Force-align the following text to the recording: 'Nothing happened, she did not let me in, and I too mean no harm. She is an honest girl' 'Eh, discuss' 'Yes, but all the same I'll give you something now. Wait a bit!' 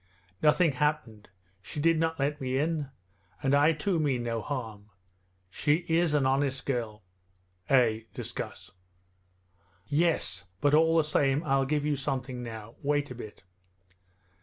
'Nothing 0.41 0.71
happened, 0.71 1.29
she 1.61 1.79
did 1.79 1.99
not 1.99 2.17
let 2.19 2.41
me 2.41 2.57
in, 2.57 2.89
and 3.43 3.53
I 3.53 3.71
too 3.71 3.99
mean 3.99 4.23
no 4.23 4.41
harm. 4.41 4.89
She 5.51 5.85
is 5.87 6.15
an 6.15 6.25
honest 6.25 6.65
girl' 6.65 7.03
'Eh, 7.69 8.05
discuss' 8.11 8.71
'Yes, 9.85 10.47
but 10.59 10.73
all 10.73 10.97
the 10.97 11.03
same 11.03 11.43
I'll 11.43 11.65
give 11.67 11.85
you 11.85 11.95
something 11.95 12.41
now. 12.41 12.73
Wait 12.81 13.11
a 13.11 13.13
bit!' 13.13 13.43